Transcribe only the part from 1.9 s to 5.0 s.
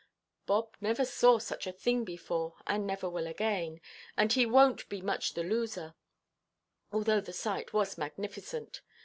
before, and never will again. And he wonʼt be